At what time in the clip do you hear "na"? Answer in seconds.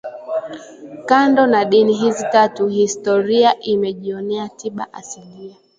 1.47-1.65